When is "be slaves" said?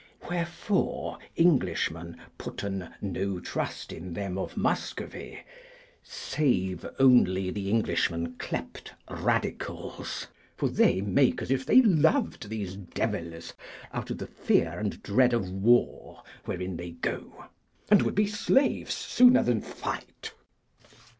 18.15-18.95